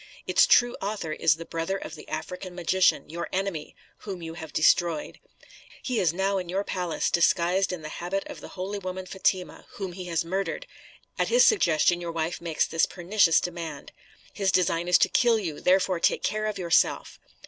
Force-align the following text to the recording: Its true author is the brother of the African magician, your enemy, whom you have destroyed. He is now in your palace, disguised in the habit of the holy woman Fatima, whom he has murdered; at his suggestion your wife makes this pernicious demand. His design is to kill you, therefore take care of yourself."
Its 0.25 0.47
true 0.47 0.75
author 0.81 1.11
is 1.11 1.35
the 1.35 1.45
brother 1.45 1.77
of 1.77 1.93
the 1.93 2.09
African 2.09 2.55
magician, 2.55 3.07
your 3.07 3.29
enemy, 3.31 3.75
whom 3.99 4.23
you 4.23 4.33
have 4.33 4.51
destroyed. 4.51 5.19
He 5.83 5.99
is 5.99 6.11
now 6.11 6.39
in 6.39 6.49
your 6.49 6.63
palace, 6.63 7.11
disguised 7.11 7.71
in 7.71 7.83
the 7.83 7.89
habit 8.01 8.23
of 8.25 8.41
the 8.41 8.47
holy 8.57 8.79
woman 8.79 9.05
Fatima, 9.05 9.67
whom 9.73 9.91
he 9.93 10.05
has 10.05 10.25
murdered; 10.25 10.65
at 11.19 11.27
his 11.27 11.45
suggestion 11.45 12.01
your 12.01 12.11
wife 12.11 12.41
makes 12.41 12.65
this 12.65 12.87
pernicious 12.87 13.39
demand. 13.39 13.91
His 14.33 14.51
design 14.51 14.87
is 14.87 14.97
to 14.97 15.07
kill 15.07 15.37
you, 15.37 15.59
therefore 15.59 15.99
take 15.99 16.23
care 16.23 16.47
of 16.47 16.57
yourself." 16.57 17.19